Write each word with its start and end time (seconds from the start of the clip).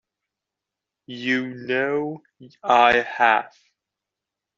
You 1.05 1.45
know 1.53 2.23
I 2.63 3.01
have. 3.01 3.53